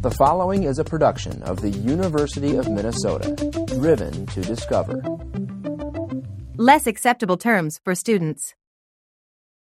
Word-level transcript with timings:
The 0.00 0.10
following 0.10 0.62
is 0.62 0.78
a 0.78 0.84
production 0.84 1.42
of 1.42 1.60
the 1.60 1.68
University 1.68 2.56
of 2.56 2.70
Minnesota, 2.70 3.34
driven 3.66 4.24
to 4.28 4.40
discover. 4.40 5.02
Less 6.56 6.86
acceptable 6.86 7.36
terms 7.36 7.78
for 7.84 7.94
students. 7.94 8.54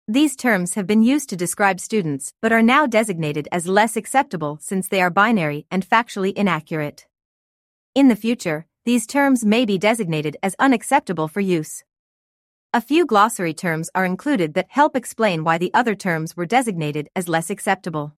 These 0.07 0.37
terms 0.37 0.75
have 0.75 0.87
been 0.87 1.03
used 1.03 1.27
to 1.31 1.35
describe 1.35 1.81
students 1.81 2.31
but 2.41 2.53
are 2.53 2.61
now 2.61 2.87
designated 2.87 3.49
as 3.51 3.67
less 3.67 3.97
acceptable 3.97 4.57
since 4.61 4.87
they 4.87 5.01
are 5.01 5.09
binary 5.09 5.65
and 5.69 5.85
factually 5.85 6.31
inaccurate. 6.31 7.05
In 7.93 8.07
the 8.07 8.15
future, 8.15 8.65
these 8.85 9.05
terms 9.05 9.43
may 9.43 9.65
be 9.65 9.77
designated 9.77 10.37
as 10.41 10.55
unacceptable 10.57 11.27
for 11.27 11.41
use. 11.41 11.83
A 12.73 12.79
few 12.79 13.05
glossary 13.05 13.53
terms 13.53 13.89
are 13.93 14.05
included 14.05 14.53
that 14.53 14.67
help 14.69 14.95
explain 14.95 15.43
why 15.43 15.57
the 15.57 15.73
other 15.73 15.95
terms 15.95 16.37
were 16.37 16.45
designated 16.45 17.09
as 17.13 17.27
less 17.27 17.49
acceptable. 17.49 18.13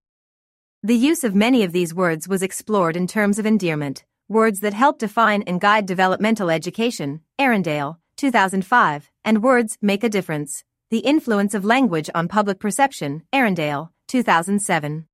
The 0.84 0.96
use 0.96 1.22
of 1.22 1.32
many 1.32 1.62
of 1.62 1.70
these 1.70 1.94
words 1.94 2.26
was 2.26 2.42
explored 2.42 2.96
in 2.96 3.06
terms 3.06 3.38
of 3.38 3.46
endearment, 3.46 4.04
words 4.26 4.58
that 4.60 4.74
help 4.74 4.98
define 4.98 5.42
and 5.42 5.60
guide 5.60 5.86
developmental 5.86 6.50
education, 6.50 7.20
Arendale, 7.38 7.98
2005, 8.16 9.08
and 9.24 9.44
words 9.44 9.78
make 9.80 10.02
a 10.02 10.08
difference, 10.08 10.64
the 10.90 10.98
influence 10.98 11.54
of 11.54 11.64
language 11.64 12.10
on 12.16 12.26
public 12.26 12.58
perception, 12.58 13.22
Arendale, 13.32 13.90
2007. 14.08 15.06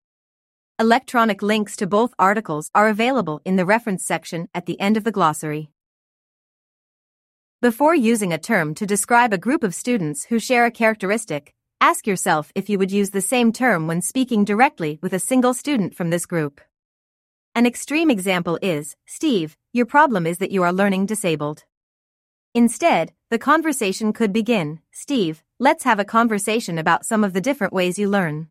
Electronic 0.79 1.43
links 1.43 1.77
to 1.77 1.87
both 1.87 2.15
articles 2.19 2.71
are 2.75 2.89
available 2.89 3.43
in 3.45 3.57
the 3.57 3.67
reference 3.67 4.03
section 4.03 4.49
at 4.55 4.65
the 4.65 4.81
end 4.81 4.97
of 4.97 5.05
the 5.05 5.13
glossary. 5.13 5.69
Before 7.61 7.95
using 7.95 8.33
a 8.33 8.39
term 8.39 8.75
to 8.77 8.87
describe 8.87 9.35
a 9.35 9.45
group 9.47 9.63
of 9.63 9.75
students 9.75 10.25
who 10.25 10.39
share 10.39 10.65
a 10.65 10.71
characteristic, 10.71 11.55
Ask 11.81 12.09
yourself 12.09 12.51
if 12.57 12.69
you 12.69 12.77
would 12.77 12.91
use 12.91 13.11
the 13.11 13.21
same 13.21 13.53
term 13.53 13.87
when 13.87 14.03
speaking 14.03 14.45
directly 14.45 14.99
with 15.01 15.13
a 15.13 15.21
single 15.21 15.55
student 15.55 15.95
from 15.95 16.11
this 16.11 16.27
group. 16.27 16.61
An 17.55 17.67
extreme 17.67 18.11
example 18.11 18.59
is, 18.61 18.97
Steve, 19.07 19.57
your 19.73 19.87
problem 19.87 20.27
is 20.27 20.39
that 20.39 20.51
you 20.51 20.65
are 20.65 20.73
learning 20.73 21.07
disabled. 21.07 21.65
Instead, 22.53 23.13
the 23.31 23.39
conversation 23.39 24.13
could 24.13 24.33
begin, 24.33 24.81
Steve, 24.91 25.45
let's 25.61 25.85
have 25.85 26.01
a 26.01 26.05
conversation 26.05 26.79
about 26.79 27.07
some 27.07 27.23
of 27.23 27.33
the 27.33 27.41
different 27.41 27.73
ways 27.73 27.97
you 27.97 28.09
learn. 28.09 28.49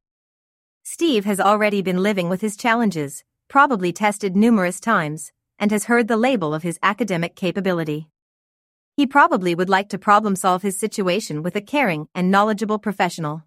Steve 0.84 1.25
has 1.25 1.41
already 1.41 1.81
been 1.81 2.02
living 2.02 2.30
with 2.30 2.39
his 2.39 2.56
challenges, 2.56 3.25
probably 3.50 3.91
tested 3.91 4.38
numerous 4.38 4.80
times, 4.80 5.34
and 5.59 5.72
has 5.72 5.86
heard 5.86 6.08
the 6.08 6.16
label 6.16 6.53
of 6.53 6.64
his 6.64 6.80
academic 6.81 7.36
capability. 7.36 8.08
He 8.98 9.06
probably 9.06 9.53
would 9.53 9.70
like 9.70 9.90
to 9.90 10.00
problem 10.00 10.36
solve 10.36 10.64
his 10.64 10.80
situation 10.80 11.44
with 11.44 11.56
a 11.56 11.62
caring 11.62 12.08
and 12.16 12.31
knowledgeable 12.31 12.80
professional. 12.80 13.44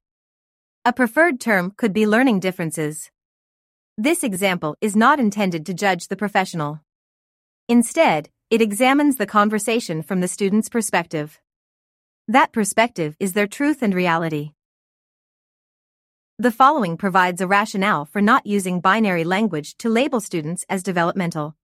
A 0.84 0.92
preferred 0.92 1.40
term 1.40 1.72
could 1.76 1.92
be 1.92 2.06
learning 2.06 2.38
differences. 2.38 3.10
This 3.98 4.22
example 4.22 4.76
is 4.80 4.94
not 4.94 5.18
intended 5.18 5.66
to 5.66 5.74
judge 5.74 6.06
the 6.06 6.14
professional. 6.14 6.80
Instead, 7.68 8.30
it 8.48 8.62
examines 8.62 9.16
the 9.16 9.26
conversation 9.26 10.02
from 10.02 10.20
the 10.20 10.28
student's 10.28 10.68
perspective. 10.68 11.40
That 12.28 12.52
perspective 12.52 13.16
is 13.18 13.32
their 13.32 13.48
truth 13.48 13.82
and 13.82 13.92
reality. 13.92 14.52
The 16.38 16.52
following 16.52 16.96
provides 16.96 17.40
a 17.40 17.48
rationale 17.48 18.04
for 18.04 18.22
not 18.22 18.46
using 18.46 18.78
binary 18.78 19.24
language 19.24 19.76
to 19.78 19.88
label 19.88 20.20
students 20.20 20.64
as 20.68 20.84
developmental. 20.84 21.56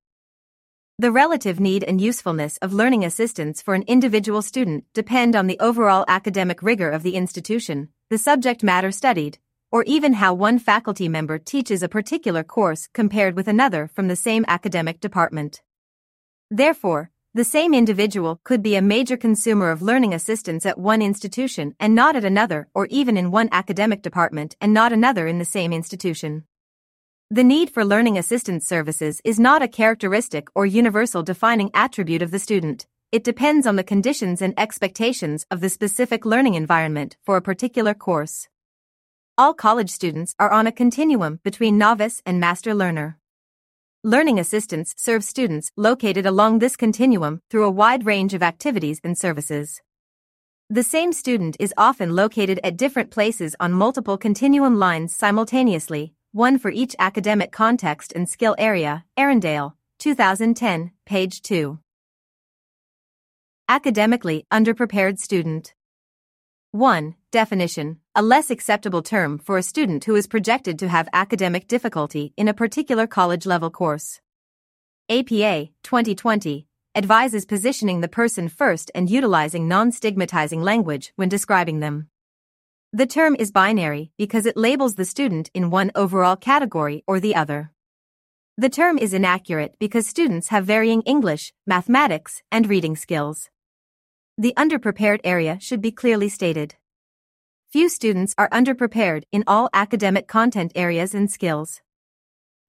The 0.98 1.12
relative 1.12 1.60
need 1.60 1.84
and 1.84 2.00
usefulness 2.00 2.56
of 2.62 2.72
learning 2.72 3.04
assistance 3.04 3.60
for 3.60 3.74
an 3.74 3.84
individual 3.86 4.40
student 4.40 4.84
depend 4.94 5.36
on 5.36 5.46
the 5.46 5.60
overall 5.60 6.06
academic 6.08 6.62
rigor 6.62 6.88
of 6.88 7.02
the 7.02 7.16
institution, 7.16 7.90
the 8.08 8.16
subject 8.16 8.62
matter 8.62 8.90
studied, 8.90 9.36
or 9.70 9.84
even 9.84 10.14
how 10.14 10.32
one 10.32 10.58
faculty 10.58 11.06
member 11.06 11.38
teaches 11.38 11.82
a 11.82 11.88
particular 11.90 12.42
course 12.42 12.88
compared 12.94 13.36
with 13.36 13.46
another 13.46 13.88
from 13.88 14.08
the 14.08 14.16
same 14.16 14.46
academic 14.48 14.98
department. 14.98 15.60
Therefore, 16.50 17.10
the 17.34 17.44
same 17.44 17.74
individual 17.74 18.40
could 18.42 18.62
be 18.62 18.74
a 18.74 18.80
major 18.80 19.18
consumer 19.18 19.70
of 19.70 19.82
learning 19.82 20.14
assistance 20.14 20.64
at 20.64 20.78
one 20.78 21.02
institution 21.02 21.74
and 21.78 21.94
not 21.94 22.16
at 22.16 22.24
another, 22.24 22.68
or 22.72 22.86
even 22.86 23.18
in 23.18 23.30
one 23.30 23.50
academic 23.52 24.00
department 24.00 24.56
and 24.62 24.72
not 24.72 24.94
another 24.94 25.26
in 25.26 25.38
the 25.38 25.44
same 25.44 25.74
institution. 25.74 26.44
The 27.28 27.42
need 27.42 27.70
for 27.70 27.84
learning 27.84 28.16
assistance 28.18 28.68
services 28.68 29.20
is 29.24 29.40
not 29.40 29.60
a 29.60 29.66
characteristic 29.66 30.46
or 30.54 30.64
universal 30.64 31.24
defining 31.24 31.72
attribute 31.74 32.22
of 32.22 32.30
the 32.30 32.38
student. 32.38 32.86
It 33.10 33.24
depends 33.24 33.66
on 33.66 33.74
the 33.74 33.82
conditions 33.82 34.40
and 34.40 34.54
expectations 34.56 35.44
of 35.50 35.60
the 35.60 35.68
specific 35.68 36.24
learning 36.24 36.54
environment 36.54 37.16
for 37.24 37.36
a 37.36 37.42
particular 37.42 37.94
course. 37.94 38.46
All 39.36 39.54
college 39.54 39.90
students 39.90 40.36
are 40.38 40.52
on 40.52 40.68
a 40.68 40.72
continuum 40.72 41.40
between 41.42 41.76
novice 41.76 42.22
and 42.24 42.38
master 42.38 42.72
learner. 42.76 43.18
Learning 44.04 44.38
assistance 44.38 44.94
serves 44.96 45.26
students 45.26 45.72
located 45.76 46.26
along 46.26 46.60
this 46.60 46.76
continuum 46.76 47.42
through 47.50 47.64
a 47.64 47.70
wide 47.70 48.06
range 48.06 48.34
of 48.34 48.42
activities 48.44 49.00
and 49.02 49.18
services. 49.18 49.82
The 50.70 50.84
same 50.84 51.12
student 51.12 51.56
is 51.58 51.74
often 51.76 52.14
located 52.14 52.60
at 52.62 52.76
different 52.76 53.10
places 53.10 53.56
on 53.58 53.72
multiple 53.72 54.16
continuum 54.16 54.78
lines 54.78 55.12
simultaneously, 55.12 56.12
one 56.36 56.58
for 56.58 56.70
each 56.70 56.94
academic 56.98 57.50
context 57.50 58.12
and 58.14 58.28
skill 58.28 58.54
area, 58.58 59.06
Arendale, 59.18 59.72
2010, 59.98 60.90
page 61.06 61.40
2. 61.40 61.78
Academically 63.70 64.44
underprepared 64.52 65.18
student. 65.18 65.72
1. 66.72 67.14
Definition 67.32 68.00
A 68.14 68.20
less 68.20 68.50
acceptable 68.50 69.00
term 69.00 69.38
for 69.38 69.56
a 69.56 69.62
student 69.62 70.04
who 70.04 70.14
is 70.14 70.26
projected 70.26 70.78
to 70.78 70.88
have 70.88 71.08
academic 71.14 71.66
difficulty 71.68 72.34
in 72.36 72.48
a 72.48 72.54
particular 72.54 73.06
college 73.06 73.46
level 73.46 73.70
course. 73.70 74.20
APA 75.08 75.70
2020 75.82 76.66
advises 76.94 77.46
positioning 77.46 78.02
the 78.02 78.08
person 78.08 78.50
first 78.50 78.90
and 78.94 79.08
utilizing 79.08 79.68
non 79.68 79.90
stigmatizing 79.90 80.60
language 80.60 81.14
when 81.16 81.30
describing 81.30 81.80
them. 81.80 82.10
The 82.96 83.04
term 83.04 83.36
is 83.38 83.52
binary 83.52 84.10
because 84.16 84.46
it 84.46 84.56
labels 84.56 84.94
the 84.94 85.04
student 85.04 85.50
in 85.52 85.68
one 85.68 85.90
overall 85.94 86.34
category 86.34 87.04
or 87.06 87.20
the 87.20 87.34
other. 87.34 87.70
The 88.56 88.70
term 88.70 88.96
is 88.96 89.12
inaccurate 89.12 89.74
because 89.78 90.06
students 90.06 90.48
have 90.48 90.64
varying 90.64 91.02
English, 91.02 91.52
mathematics, 91.66 92.42
and 92.50 92.66
reading 92.66 92.96
skills. 92.96 93.50
The 94.38 94.54
underprepared 94.56 95.20
area 95.24 95.58
should 95.60 95.82
be 95.82 95.92
clearly 95.92 96.30
stated. 96.30 96.76
Few 97.70 97.90
students 97.90 98.34
are 98.38 98.48
underprepared 98.48 99.24
in 99.30 99.44
all 99.46 99.68
academic 99.74 100.26
content 100.26 100.72
areas 100.74 101.14
and 101.14 101.30
skills. 101.30 101.82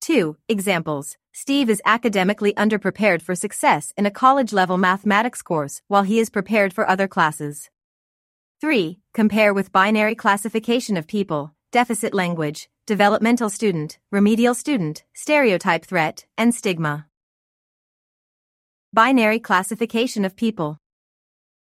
2. 0.02 0.36
Examples 0.50 1.16
Steve 1.32 1.70
is 1.70 1.82
academically 1.86 2.54
underprepared 2.56 3.22
for 3.22 3.34
success 3.34 3.94
in 3.96 4.06
a 4.06 4.12
college 4.12 4.52
level 4.52 4.78
mathematics 4.78 5.42
course 5.42 5.82
while 5.88 6.04
he 6.04 6.20
is 6.20 6.30
prepared 6.30 6.74
for 6.74 6.86
other 6.90 7.08
classes. 7.08 7.70
3. 8.60 9.00
Compare 9.14 9.54
with 9.54 9.72
binary 9.72 10.16
classification 10.16 10.98
of 10.98 11.06
people, 11.06 11.54
deficit 11.72 12.12
language, 12.12 12.70
developmental 12.88 13.52
student, 13.52 14.00
remedial 14.12 14.56
student, 14.56 15.04
stereotype 15.14 15.86
threat, 15.86 16.26
and 16.40 16.56
stigma. 16.56 17.06
Binary 18.92 19.40
classification 19.40 20.26
of 20.26 20.36
people. 20.36 20.80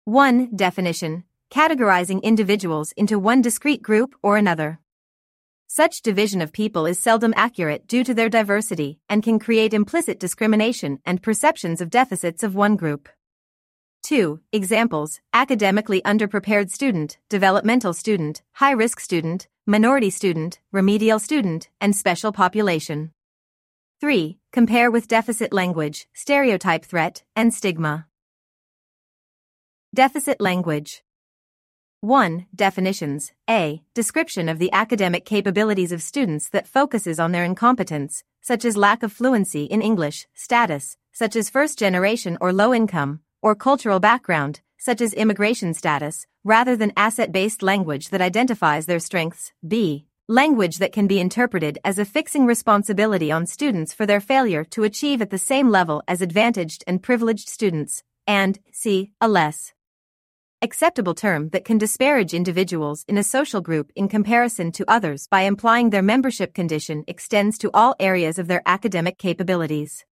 1. 0.04 0.54
Definition 0.54 1.24
categorizing 1.50 2.22
individuals 2.22 2.92
into 2.96 3.18
one 3.18 3.40
discrete 3.40 3.82
group 3.82 4.14
or 4.22 4.36
another. 4.36 4.80
Such 5.68 6.02
division 6.02 6.40
of 6.40 6.52
people 6.52 6.86
is 6.86 6.98
seldom 6.98 7.32
accurate 7.36 7.86
due 7.86 8.04
to 8.04 8.14
their 8.14 8.28
diversity 8.28 8.98
and 9.08 9.22
can 9.22 9.38
create 9.38 9.74
implicit 9.74 10.18
discrimination 10.18 10.98
and 11.04 11.22
perceptions 11.22 11.80
of 11.80 11.90
deficits 11.90 12.42
of 12.42 12.54
one 12.54 12.76
group. 12.76 13.08
2. 14.06 14.38
Examples 14.52 15.20
academically 15.32 16.00
underprepared 16.02 16.70
student, 16.70 17.18
developmental 17.28 17.92
student, 17.92 18.40
high 18.52 18.70
risk 18.70 19.00
student, 19.00 19.48
minority 19.66 20.10
student, 20.10 20.60
remedial 20.70 21.18
student, 21.18 21.68
and 21.80 21.96
special 21.96 22.30
population. 22.30 23.10
3. 24.00 24.38
Compare 24.52 24.92
with 24.92 25.08
deficit 25.08 25.52
language, 25.52 26.06
stereotype 26.14 26.84
threat, 26.84 27.24
and 27.34 27.52
stigma. 27.52 28.06
Deficit 29.92 30.40
language. 30.40 31.02
1. 32.00 32.46
Definitions. 32.54 33.32
A. 33.50 33.82
Description 33.92 34.48
of 34.48 34.60
the 34.60 34.70
academic 34.72 35.24
capabilities 35.24 35.90
of 35.90 36.00
students 36.00 36.48
that 36.50 36.68
focuses 36.68 37.18
on 37.18 37.32
their 37.32 37.42
incompetence, 37.42 38.22
such 38.40 38.64
as 38.64 38.76
lack 38.76 39.02
of 39.02 39.12
fluency 39.12 39.64
in 39.64 39.82
English, 39.82 40.28
status, 40.32 40.96
such 41.12 41.34
as 41.34 41.50
first 41.50 41.76
generation 41.76 42.38
or 42.40 42.52
low 42.52 42.72
income, 42.72 43.18
or 43.46 43.54
cultural 43.54 44.00
background, 44.00 44.60
such 44.76 45.00
as 45.00 45.14
immigration 45.14 45.72
status, 45.72 46.26
rather 46.42 46.74
than 46.74 46.92
asset 46.96 47.30
based 47.30 47.62
language 47.62 48.08
that 48.08 48.20
identifies 48.20 48.86
their 48.86 48.98
strengths. 48.98 49.52
B. 49.66 50.06
Language 50.26 50.78
that 50.78 50.90
can 50.90 51.06
be 51.06 51.20
interpreted 51.20 51.78
as 51.84 51.96
a 51.96 52.04
fixing 52.04 52.44
responsibility 52.44 53.30
on 53.30 53.46
students 53.46 53.94
for 53.94 54.04
their 54.04 54.18
failure 54.18 54.64
to 54.64 54.82
achieve 54.82 55.22
at 55.22 55.30
the 55.30 55.38
same 55.38 55.70
level 55.70 56.02
as 56.08 56.20
advantaged 56.20 56.82
and 56.88 57.00
privileged 57.00 57.48
students. 57.48 58.02
And 58.26 58.58
C. 58.72 59.12
A 59.20 59.28
less 59.28 59.72
acceptable 60.60 61.14
term 61.14 61.50
that 61.50 61.64
can 61.64 61.78
disparage 61.78 62.34
individuals 62.34 63.04
in 63.06 63.16
a 63.16 63.22
social 63.22 63.60
group 63.60 63.92
in 63.94 64.08
comparison 64.08 64.72
to 64.72 64.90
others 64.90 65.28
by 65.30 65.42
implying 65.42 65.90
their 65.90 66.02
membership 66.02 66.52
condition 66.52 67.04
extends 67.06 67.58
to 67.58 67.70
all 67.72 67.94
areas 68.00 68.40
of 68.40 68.48
their 68.48 68.62
academic 68.66 69.18
capabilities. 69.18 70.04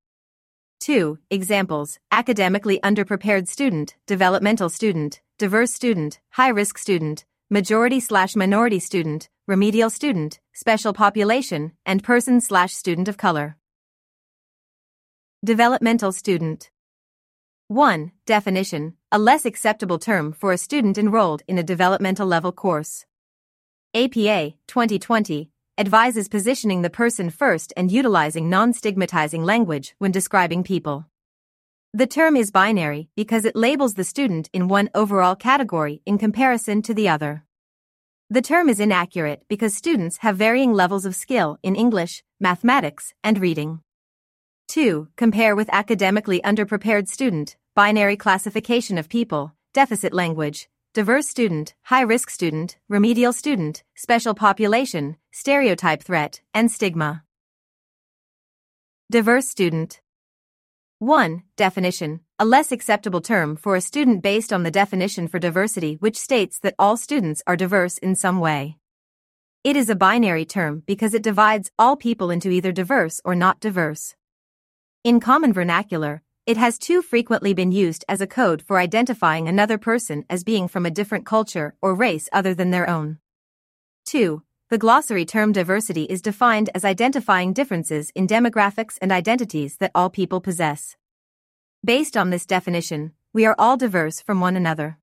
2. 0.83 1.18
Examples 1.30 1.97
academically 2.12 2.77
underprepared 2.83 3.47
student, 3.47 3.95
developmental 4.06 4.68
student, 4.68 5.21
diverse 5.38 5.74
student, 5.74 6.19
high 6.31 6.50
risk 6.50 6.77
student, 6.77 7.24
majority 7.50 8.01
slash 8.01 8.35
minority 8.35 8.80
student, 8.80 9.30
remedial 9.47 9.89
student, 9.89 10.41
special 10.51 10.91
population, 10.91 11.71
and 11.85 12.03
person 12.03 12.41
slash 12.41 12.74
student 12.74 13.07
of 13.07 13.15
color. 13.15 13.56
Developmental 15.45 16.12
student. 16.12 16.69
1. 17.69 18.12
Definition 18.25 18.95
A 19.09 19.18
less 19.18 19.45
acceptable 19.45 20.00
term 20.00 20.33
for 20.33 20.51
a 20.51 20.57
student 20.57 20.97
enrolled 20.97 21.44
in 21.47 21.57
a 21.57 21.63
developmental 21.63 22.27
level 22.27 22.51
course. 22.51 23.06
APA 23.95 24.56
2020 24.68 25.53
advises 25.78 26.28
positioning 26.28 26.84
the 26.84 26.90
person 26.90 27.30
first 27.31 27.74
and 27.75 27.92
utilizing 27.92 28.50
non 28.50 28.74
stigmatizing 28.74 29.44
language 29.44 29.96
when 29.98 30.12
describing 30.12 30.64
people. 30.64 31.06
The 31.96 32.06
term 32.06 32.36
is 32.36 32.52
binary 32.52 33.10
because 33.16 33.46
it 33.46 33.56
labels 33.56 33.96
the 33.96 34.04
student 34.04 34.50
in 34.54 34.68
one 34.68 34.90
overall 34.94 35.36
category 35.36 36.02
in 36.06 36.18
comparison 36.18 36.81
to 36.84 36.94
the 36.94 37.10
other. 37.10 37.44
The 38.30 38.42
term 38.42 38.70
is 38.70 38.80
inaccurate 38.80 39.44
because 39.48 39.75
students 39.75 40.18
have 40.18 40.38
varying 40.38 40.74
levels 40.74 41.06
of 41.06 41.16
skill 41.16 41.58
in 41.64 41.76
English, 41.76 42.24
mathematics, 42.40 43.14
and 43.24 43.40
reading. 43.40 43.81
2. 44.69 45.10
Compare 45.16 45.56
with 45.56 45.69
academically 45.72 46.42
underprepared 46.42 47.08
student, 47.08 47.58
binary 47.76 48.16
classification 48.16 48.98
of 48.98 49.10
people, 49.10 49.54
deficit 49.74 50.14
language, 50.14 50.69
diverse 50.94 51.28
student, 51.28 51.74
high 51.86 52.01
risk 52.01 52.30
student, 52.30 52.78
remedial 52.88 53.34
student, 53.34 53.84
special 53.95 54.36
population, 54.36 55.18
stereotype 55.31 56.04
threat, 56.04 56.42
and 56.54 56.72
stigma. 56.72 57.24
Diverse 59.10 59.48
student. 59.50 60.01
1. 61.00 61.42
Definition 61.57 62.19
A 62.38 62.45
less 62.45 62.72
acceptable 62.72 63.22
term 63.22 63.56
for 63.56 63.75
a 63.75 63.81
student 63.81 64.22
based 64.22 64.54
on 64.54 64.62
the 64.62 64.69
definition 64.69 65.28
for 65.28 65.40
diversity, 65.40 65.95
which 65.95 66.16
states 66.16 66.60
that 66.60 66.75
all 66.78 66.95
students 66.95 67.42
are 67.48 67.57
diverse 67.57 67.98
in 67.98 68.16
some 68.16 68.40
way. 68.40 68.78
It 69.63 69.75
is 69.75 69.90
a 69.90 69.95
binary 69.95 70.45
term 70.45 70.84
because 70.86 71.16
it 71.16 71.24
divides 71.24 71.72
all 71.80 71.95
people 71.95 72.30
into 72.30 72.51
either 72.51 72.72
diverse 72.72 73.19
or 73.25 73.34
not 73.34 73.60
diverse. 73.60 74.16
In 75.04 75.19
common 75.19 75.54
vernacular, 75.54 76.22
it 76.45 76.57
has 76.57 76.78
too 76.78 77.01
frequently 77.01 77.54
been 77.54 77.72
used 77.72 78.04
as 78.10 78.19
a 78.19 78.28
code 78.28 78.62
for 78.62 78.78
identifying 78.78 79.48
another 79.48 79.78
person 79.78 80.25
as 80.30 80.44
being 80.44 80.68
from 80.68 80.86
a 80.86 80.92
different 80.92 81.25
culture 81.25 81.74
or 81.81 81.95
race 81.95 82.28
other 82.34 82.54
than 82.54 82.69
their 82.69 82.90
own. 82.90 83.18
2. 84.07 84.44
The 84.69 84.78
glossary 84.78 85.24
term 85.24 85.54
diversity 85.54 86.04
is 86.04 86.22
defined 86.22 86.69
as 86.75 86.84
identifying 86.84 87.54
differences 87.54 88.12
in 88.13 88.28
demographics 88.28 88.98
and 89.01 89.10
identities 89.10 89.78
that 89.78 89.92
all 89.95 90.10
people 90.10 90.42
possess. 90.42 90.98
Based 91.86 92.18
on 92.18 92.30
this 92.30 92.45
definition, 92.45 93.13
we 93.31 93.45
are 93.45 93.56
all 93.57 93.78
diverse 93.78 94.19
from 94.22 94.42
one 94.42 94.57
another. 94.57 94.98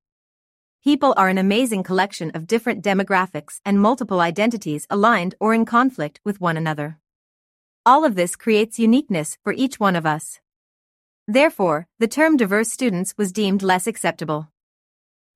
People 0.84 1.14
are 1.16 1.28
an 1.28 1.38
amazing 1.38 1.82
collection 1.82 2.30
of 2.34 2.46
different 2.46 2.84
demographics 2.84 3.60
and 3.64 3.80
multiple 3.80 4.20
identities 4.20 4.86
aligned 4.90 5.34
or 5.40 5.54
in 5.54 5.64
conflict 5.64 6.20
with 6.22 6.40
one 6.40 6.58
another. 6.58 6.98
All 7.86 8.04
of 8.04 8.14
this 8.14 8.36
creates 8.36 8.78
uniqueness 8.78 9.38
for 9.42 9.54
each 9.54 9.80
one 9.80 9.96
of 9.96 10.04
us. 10.04 10.40
Therefore, 11.32 11.86
the 12.00 12.08
term 12.08 12.36
diverse 12.36 12.72
students 12.72 13.14
was 13.16 13.30
deemed 13.30 13.62
less 13.62 13.86
acceptable. 13.86 14.48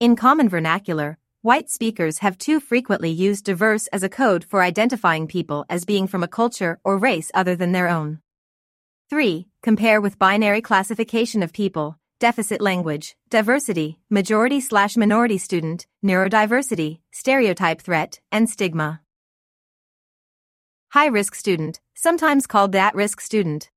In 0.00 0.16
common 0.16 0.48
vernacular, 0.48 1.18
white 1.42 1.70
speakers 1.70 2.18
have 2.18 2.36
too 2.36 2.58
frequently 2.58 3.10
used 3.10 3.44
diverse 3.44 3.86
as 3.92 4.02
a 4.02 4.08
code 4.08 4.42
for 4.42 4.60
identifying 4.60 5.28
people 5.28 5.64
as 5.70 5.84
being 5.84 6.08
from 6.08 6.24
a 6.24 6.34
culture 6.40 6.80
or 6.82 6.98
race 6.98 7.30
other 7.32 7.54
than 7.54 7.70
their 7.70 7.88
own. 7.88 8.18
3. 9.08 9.46
Compare 9.62 10.00
with 10.00 10.18
binary 10.18 10.60
classification 10.60 11.44
of 11.44 11.52
people, 11.52 11.96
deficit 12.18 12.60
language, 12.60 13.14
diversity, 13.30 14.00
majority 14.10 14.58
slash 14.60 14.96
minority 14.96 15.38
student, 15.38 15.86
neurodiversity, 16.04 16.98
stereotype 17.12 17.80
threat, 17.80 18.18
and 18.32 18.50
stigma. 18.50 19.00
High 20.88 21.06
risk 21.06 21.36
student, 21.36 21.80
sometimes 21.94 22.48
called 22.48 22.74
at 22.74 22.96
risk 22.96 23.20
student. 23.20 23.70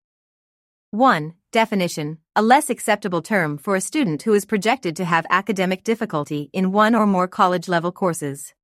1. 0.97 1.33
Definition 1.51 2.17
A 2.35 2.41
less 2.41 2.71
acceptable 2.71 3.21
term 3.21 3.59
for 3.59 3.75
a 3.75 3.81
student 3.81 4.23
who 4.23 4.33
is 4.33 4.45
projected 4.45 4.95
to 4.95 5.05
have 5.05 5.27
academic 5.29 5.83
difficulty 5.83 6.49
in 6.53 6.71
one 6.71 6.95
or 6.95 7.05
more 7.05 7.27
college 7.27 7.67
level 7.67 7.91
courses. 7.91 8.55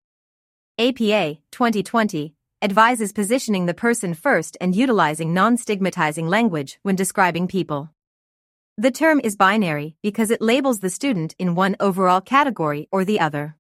APA 0.80 1.38
2020 1.52 2.34
advises 2.60 3.14
positioning 3.14 3.68
the 3.68 3.76
person 3.76 4.16
first 4.16 4.58
and 4.60 4.76
utilizing 4.76 5.32
non 5.32 5.58
stigmatizing 5.58 6.28
language 6.28 6.80
when 6.82 6.96
describing 6.96 7.48
people. 7.48 7.92
The 8.80 8.90
term 8.90 9.22
is 9.24 9.36
binary 9.36 9.96
because 10.02 10.32
it 10.32 10.42
labels 10.42 10.80
the 10.80 10.90
student 10.90 11.36
in 11.38 11.54
one 11.54 11.76
overall 11.80 12.20
category 12.20 12.88
or 12.92 13.06
the 13.06 13.20
other. 13.20 13.58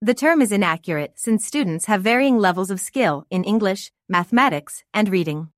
The 0.00 0.14
term 0.14 0.40
is 0.40 0.50
inaccurate 0.50 1.12
since 1.16 1.46
students 1.46 1.84
have 1.84 2.00
varying 2.00 2.38
levels 2.38 2.70
of 2.70 2.80
skill 2.80 3.26
in 3.28 3.44
English, 3.44 3.92
mathematics, 4.08 4.82
and 4.94 5.10
reading. 5.10 5.50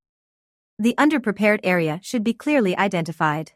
The 0.77 0.95
underprepared 0.97 1.61
area 1.63 2.01
should 2.03 2.23
be 2.23 2.33
clearly 2.33 2.75
identified. 2.77 3.53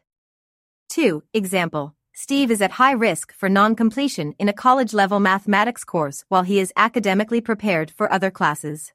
2. 0.88 1.22
Example. 1.34 1.94
Steve 2.14 2.50
is 2.50 2.62
at 2.62 2.72
high 2.72 2.92
risk 2.92 3.34
for 3.34 3.50
non-completion 3.50 4.34
in 4.38 4.48
a 4.48 4.54
college-level 4.54 5.20
mathematics 5.20 5.84
course 5.84 6.24
while 6.28 6.44
he 6.44 6.58
is 6.58 6.72
academically 6.76 7.42
prepared 7.42 7.90
for 7.90 8.10
other 8.10 8.30
classes. 8.30 8.92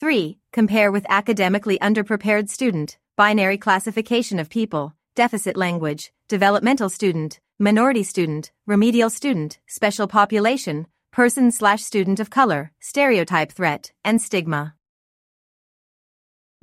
3. 0.00 0.38
Compare 0.50 0.90
with 0.90 1.04
academically 1.10 1.78
underprepared 1.78 2.48
student, 2.48 2.96
binary 3.16 3.58
classification 3.58 4.38
of 4.38 4.48
people, 4.48 4.94
deficit 5.14 5.58
language, 5.58 6.12
developmental 6.28 6.88
student, 6.88 7.40
minority 7.58 8.02
student, 8.02 8.50
remedial 8.66 9.10
student, 9.10 9.58
special 9.66 10.06
population, 10.06 10.86
person 11.12 11.50
slash 11.50 11.82
student 11.82 12.18
of 12.18 12.30
color, 12.30 12.72
stereotype 12.80 13.52
threat, 13.52 13.92
and 14.04 14.22
stigma. 14.22 14.74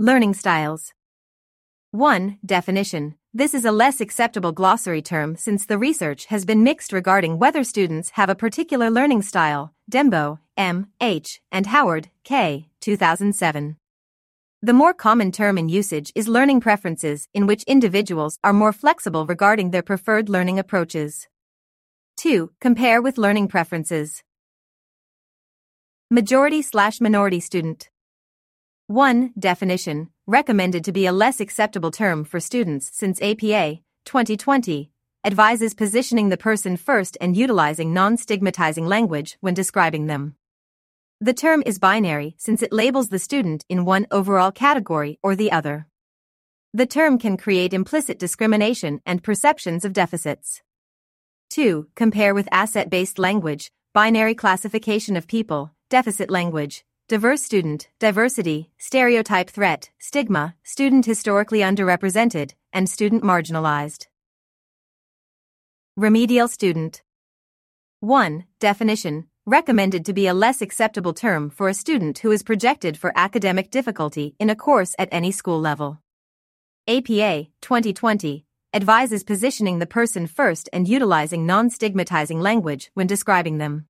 Learning 0.03 0.33
styles. 0.33 0.91
1. 1.91 2.39
Definition. 2.45 3.15
This 3.33 3.53
is 3.53 3.63
a 3.63 3.71
less 3.71 4.01
acceptable 4.01 4.51
glossary 4.51 5.01
term 5.01 5.37
since 5.37 5.65
the 5.65 5.77
research 5.77 6.25
has 6.25 6.43
been 6.43 6.61
mixed 6.61 6.91
regarding 6.91 7.39
whether 7.39 7.63
students 7.63 8.09
have 8.15 8.27
a 8.27 8.35
particular 8.35 8.91
learning 8.91 9.21
style. 9.21 9.73
Dembo, 9.89 10.39
M. 10.57 10.87
H. 10.99 11.39
and 11.53 11.67
Howard, 11.67 12.09
K. 12.25 12.67
2007. 12.81 13.77
The 14.61 14.73
more 14.73 14.93
common 14.93 15.31
term 15.31 15.57
in 15.57 15.69
usage 15.69 16.11
is 16.15 16.27
learning 16.27 16.59
preferences, 16.59 17.29
in 17.33 17.47
which 17.47 17.63
individuals 17.63 18.39
are 18.43 18.51
more 18.51 18.73
flexible 18.73 19.25
regarding 19.25 19.71
their 19.71 19.81
preferred 19.81 20.27
learning 20.27 20.59
approaches. 20.59 21.29
2. 22.17 22.51
Compare 22.59 23.01
with 23.01 23.17
learning 23.17 23.47
preferences. 23.47 24.21
Majority 26.11 26.61
slash 26.61 26.99
minority 26.99 27.39
student. 27.39 27.89
1. 28.87 29.31
Definition 29.39 30.09
recommended 30.27 30.83
to 30.83 30.91
be 30.91 31.05
a 31.05 31.13
less 31.13 31.39
acceptable 31.39 31.89
term 31.89 32.25
for 32.25 32.41
students 32.41 32.89
since 32.91 33.21
APA 33.21 33.79
2020 34.03 34.91
advises 35.23 35.73
positioning 35.73 36.27
the 36.27 36.35
person 36.35 36.75
first 36.75 37.17
and 37.21 37.37
utilizing 37.37 37.93
non 37.93 38.17
stigmatizing 38.17 38.85
language 38.85 39.37
when 39.39 39.53
describing 39.53 40.07
them. 40.07 40.35
The 41.21 41.33
term 41.33 41.63
is 41.65 41.79
binary 41.79 42.35
since 42.37 42.61
it 42.61 42.73
labels 42.73 43.07
the 43.07 43.19
student 43.19 43.63
in 43.69 43.85
one 43.85 44.05
overall 44.11 44.51
category 44.51 45.17
or 45.23 45.33
the 45.33 45.53
other. 45.53 45.87
The 46.73 46.85
term 46.85 47.17
can 47.17 47.37
create 47.37 47.73
implicit 47.73 48.19
discrimination 48.19 48.99
and 49.05 49.23
perceptions 49.23 49.85
of 49.85 49.93
deficits. 49.93 50.61
2. 51.51 51.87
Compare 51.95 52.33
with 52.33 52.49
asset 52.51 52.89
based 52.89 53.17
language, 53.17 53.71
binary 53.93 54.35
classification 54.35 55.15
of 55.15 55.25
people, 55.25 55.71
deficit 55.89 56.29
language, 56.29 56.83
diverse 57.09 57.43
student, 57.43 57.89
diversity, 57.99 58.71
stereotype 58.77 59.49
threat, 59.49 59.89
stigma, 59.99 60.55
student 60.63 61.05
historically 61.05 61.59
underrepresented, 61.59 62.53
and 62.71 62.89
student 62.89 63.23
marginalized. 63.23 64.07
Remedial 65.97 66.47
student. 66.47 67.03
1. 67.99 68.45
Definition 68.59 69.27
recommended 69.45 70.05
to 70.05 70.13
be 70.13 70.27
a 70.27 70.33
less 70.33 70.61
acceptable 70.61 71.13
term 71.13 71.49
for 71.49 71.67
a 71.67 71.73
student 71.73 72.19
who 72.19 72.31
is 72.31 72.41
projected 72.41 72.97
for 72.97 73.11
academic 73.15 73.69
difficulty 73.69 74.35
in 74.39 74.49
a 74.49 74.55
course 74.55 74.95
at 74.97 75.09
any 75.11 75.31
school 75.31 75.59
level. 75.59 75.99
APA 76.87 77.47
2020 77.59 78.45
advises 78.73 79.25
positioning 79.25 79.79
the 79.79 79.85
person 79.85 80.25
first 80.25 80.69
and 80.71 80.87
utilizing 80.87 81.45
non 81.45 81.69
stigmatizing 81.69 82.39
language 82.39 82.89
when 82.93 83.07
describing 83.07 83.57
them. 83.57 83.87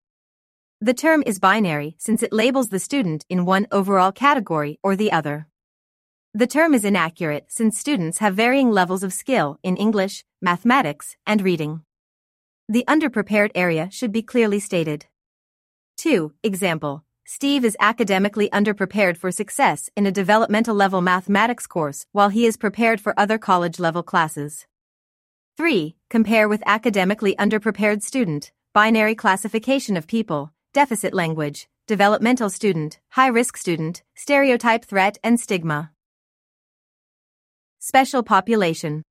The 0.84 0.94
term 0.94 1.24
is 1.25 1.40
binary 1.40 1.96
since 1.98 2.22
it 2.22 2.34
labels 2.34 2.68
the 2.68 2.78
student 2.78 3.25
in 3.30 3.46
one 3.46 3.68
overall 3.72 4.12
category 4.12 4.80
or 4.84 4.98
the 4.98 5.13
other. 5.13 5.48
The 6.34 6.46
term 6.46 6.74
is 6.74 6.84
inaccurate 6.84 7.46
since 7.48 7.80
students 7.80 8.18
have 8.18 8.36
varying 8.36 8.70
levels 8.70 9.02
of 9.02 9.13
skill 9.13 9.60
in 9.63 9.78
English, 9.78 10.25
mathematics, 10.42 11.16
and 11.25 11.42
reading. 11.42 11.84
The 12.68 12.84
underprepared 12.86 13.52
area 13.56 13.88
should 13.92 14.12
be 14.12 14.22
clearly 14.22 14.60
stated. 14.60 15.06
2. 16.00 16.34
Example. 16.44 17.06
Steve 17.25 17.63
is 17.63 17.78
academically 17.80 18.50
underprepared 18.50 19.16
for 19.16 19.32
success 19.32 19.90
in 19.96 20.06
a 20.06 20.12
developmental 20.12 20.75
level 20.75 21.00
mathematics 21.00 21.66
course 21.66 22.08
while 22.12 22.28
he 22.28 22.46
is 22.46 22.58
prepared 22.58 23.00
for 23.00 23.18
other 23.18 23.38
college 23.38 23.80
level 23.80 24.04
classes. 24.04 24.68
3. 25.56 25.96
Compare 26.10 26.50
with 26.50 26.62
academically 26.66 27.38
underprepared 27.38 28.04
student, 28.04 28.52
binary 28.74 29.16
classification 29.16 29.96
of 29.96 30.08
people, 30.08 30.52
deficit 30.74 31.13
language, 31.13 31.68
developmental 31.86 32.50
student, 32.50 33.00
high 33.12 33.27
risk 33.27 33.58
student, 33.58 34.01
stereotype 34.15 34.84
threat 34.84 35.20
and 35.24 35.39
stigma. 35.39 35.92
Special 37.77 38.24
population 38.24 39.03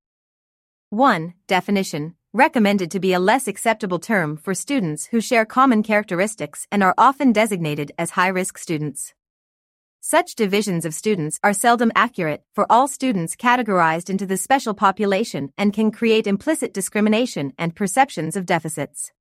1. 0.90 1.34
Definition 1.46 2.16
recommended 2.32 2.90
to 2.90 2.98
be 2.98 3.12
a 3.12 3.20
less 3.20 3.46
acceptable 3.46 4.00
term 4.00 4.36
for 4.36 4.54
students 4.54 5.06
who 5.06 5.20
share 5.20 5.44
common 5.44 5.84
characteristics 5.84 6.66
and 6.72 6.82
are 6.82 6.94
often 6.98 7.30
designated 7.32 7.92
as 7.96 8.10
high 8.10 8.28
risk 8.28 8.58
students. 8.58 9.14
Such 10.00 10.34
divisions 10.34 10.84
of 10.84 10.94
students 10.94 11.38
are 11.44 11.52
seldom 11.52 11.92
accurate 11.94 12.42
for 12.52 12.66
all 12.68 12.88
students 12.88 13.36
categorized 13.36 14.10
into 14.10 14.26
the 14.26 14.36
special 14.36 14.74
population 14.74 15.52
and 15.56 15.72
can 15.72 15.92
create 15.92 16.26
implicit 16.26 16.74
discrimination 16.74 17.52
and 17.56 17.76
perceptions 17.76 18.34
of 18.34 18.46
deficits. 18.46 19.12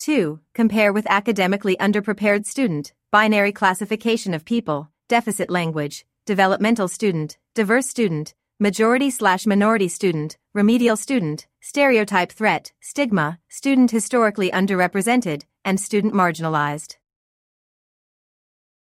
2. 0.00 0.40
Compare 0.54 0.92
with 0.92 1.06
academically 1.10 1.76
underprepared 1.76 2.46
student, 2.46 2.92
binary 3.10 3.52
classification 3.52 4.34
of 4.34 4.44
people, 4.44 4.90
deficit 5.08 5.50
language, 5.50 6.06
developmental 6.24 6.88
student, 6.88 7.36
diverse 7.54 7.86
student, 7.86 8.34
majority 8.58 9.10
slash 9.10 9.46
minority 9.46 9.88
student, 9.88 10.38
remedial 10.54 10.96
student, 10.96 11.46
stereotype 11.60 12.32
threat, 12.32 12.72
stigma, 12.80 13.38
student 13.48 13.90
historically 13.90 14.50
underrepresented, 14.50 15.44
and 15.64 15.78
student 15.78 16.14
marginalized. 16.14 16.96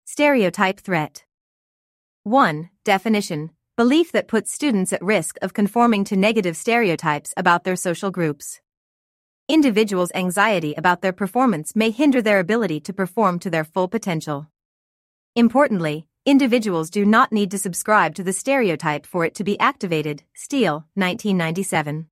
Stereotype 0.06 0.80
threat 0.80 1.26
1. 2.24 2.70
Definition 2.84 3.52
Belief 3.76 4.12
that 4.12 4.28
puts 4.28 4.54
students 4.54 4.92
at 4.92 5.02
risk 5.02 5.38
of 5.42 5.54
conforming 5.54 6.04
to 6.06 6.16
negative 6.16 6.58
stereotypes 6.58 7.34
about 7.38 7.64
their 7.64 7.76
social 7.76 8.12
groups. 8.12 8.60
Individuals' 9.50 10.12
anxiety 10.14 10.76
about 10.76 11.02
their 11.02 11.12
performance 11.12 11.76
may 11.76 11.90
hinder 11.90 12.22
their 12.22 12.38
ability 12.38 12.80
to 12.82 12.94
perform 12.94 13.40
to 13.40 13.50
their 13.50 13.64
full 13.64 13.88
potential. 13.88 14.46
Importantly, 15.36 16.06
individuals 16.24 16.92
do 16.92 17.04
not 17.04 17.32
need 17.32 17.50
to 17.50 17.58
subscribe 17.58 18.14
to 18.14 18.24
the 18.24 18.32
stereotype 18.32 19.08
for 19.08 19.26
it 19.26 19.34
to 19.34 19.44
be 19.44 19.60
activated. 19.60 20.22
Steele, 20.36 20.86
1997. 20.94 22.06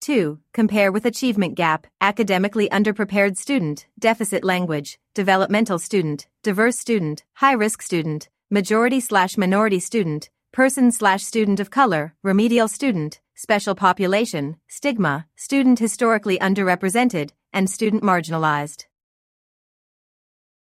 2. 0.00 0.38
Compare 0.54 0.90
with 0.90 1.04
achievement 1.04 1.56
gap, 1.56 1.86
academically 2.00 2.70
underprepared 2.70 3.36
student, 3.36 3.86
deficit 3.98 4.42
language, 4.42 4.98
developmental 5.12 5.78
student, 5.78 6.26
diverse 6.42 6.78
student, 6.78 7.22
high 7.34 7.52
risk 7.52 7.82
student, 7.82 8.30
majority 8.50 9.00
slash 9.00 9.36
minority 9.36 9.78
student, 9.78 10.30
person 10.52 10.90
slash 10.90 11.22
student 11.22 11.60
of 11.60 11.70
color, 11.70 12.14
remedial 12.22 12.66
student, 12.66 13.20
special 13.36 13.74
population, 13.74 14.56
stigma, 14.66 15.26
student 15.36 15.78
historically 15.78 16.38
underrepresented, 16.38 17.30
and 17.52 17.70
student 17.70 18.02
marginalized. 18.02 18.86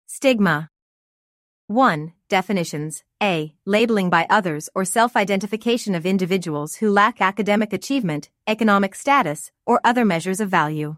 Stigma 0.05 0.69
1. 1.67 2.13
Definitions 2.29 3.03
A. 3.23 3.53
Labeling 3.65 4.09
by 4.09 4.27
others 4.29 4.69
or 4.75 4.85
self 4.85 5.15
identification 5.15 5.95
of 5.95 6.05
individuals 6.05 6.75
who 6.75 6.91
lack 6.91 7.21
academic 7.21 7.71
achievement, 7.73 8.29
economic 8.45 8.95
status, 8.95 9.51
or 9.65 9.79
other 9.83 10.05
measures 10.05 10.39
of 10.39 10.49
value. 10.49 10.97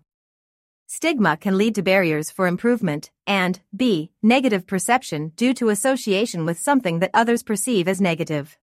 Stigma 0.87 1.37
can 1.37 1.55
lead 1.55 1.75
to 1.75 1.83
barriers 1.83 2.31
for 2.31 2.47
improvement, 2.47 3.11
and 3.27 3.61
B. 3.75 4.11
Negative 4.23 4.65
perception 4.65 5.33
due 5.35 5.53
to 5.53 5.69
association 5.69 6.45
with 6.45 6.59
something 6.59 6.97
that 6.97 7.11
others 7.13 7.43
perceive 7.43 7.87
as 7.87 8.01
negative. 8.01 8.57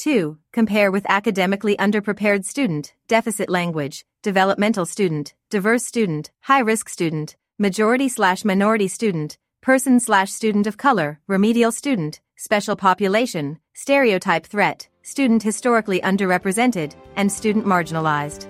2. 0.00 0.38
Compare 0.52 0.90
with 0.90 1.04
academically 1.10 1.76
underprepared 1.76 2.46
student, 2.46 2.94
deficit 3.06 3.50
language, 3.50 4.06
developmental 4.22 4.86
student, 4.86 5.34
diverse 5.50 5.84
student, 5.84 6.30
high 6.40 6.60
risk 6.60 6.88
student, 6.88 7.36
majority 7.58 8.08
slash 8.08 8.42
minority 8.42 8.88
student, 8.88 9.36
person 9.60 10.00
slash 10.00 10.32
student 10.32 10.66
of 10.66 10.78
color, 10.78 11.20
remedial 11.26 11.70
student, 11.70 12.22
special 12.34 12.76
population, 12.76 13.58
stereotype 13.74 14.46
threat, 14.46 14.88
student 15.02 15.42
historically 15.42 16.00
underrepresented, 16.00 16.94
and 17.16 17.30
student 17.30 17.66
marginalized. 17.66 18.48